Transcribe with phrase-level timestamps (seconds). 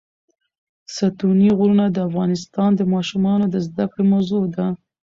[0.95, 2.31] ستوني غرونه د افغان
[2.95, 4.65] ماشومانو د زده کړې موضوع ده.